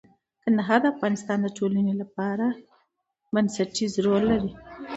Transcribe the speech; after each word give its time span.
کندهار 0.43 0.79
د 0.81 0.85
افغانستان 0.93 1.37
د 1.41 1.47
ټولنې 1.57 1.93
لپاره 2.01 2.45
بنسټيز 3.33 3.93
رول 4.05 4.23
لري. 4.31 4.51